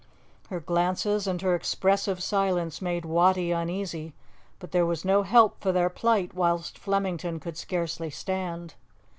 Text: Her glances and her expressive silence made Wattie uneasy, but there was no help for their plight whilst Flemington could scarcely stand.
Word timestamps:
Her 0.49 0.59
glances 0.59 1.27
and 1.27 1.39
her 1.43 1.53
expressive 1.53 2.23
silence 2.23 2.81
made 2.81 3.05
Wattie 3.05 3.51
uneasy, 3.51 4.15
but 4.57 4.71
there 4.71 4.83
was 4.83 5.05
no 5.05 5.21
help 5.21 5.61
for 5.61 5.71
their 5.71 5.91
plight 5.91 6.33
whilst 6.33 6.79
Flemington 6.79 7.39
could 7.39 7.55
scarcely 7.55 8.09
stand. 8.09 8.73